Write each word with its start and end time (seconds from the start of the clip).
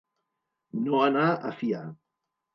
No 0.85 1.03
anar 1.09 1.27
a 1.35 1.53
fiar. 1.61 1.85